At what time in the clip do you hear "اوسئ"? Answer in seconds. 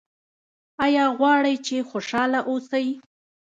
2.49-2.87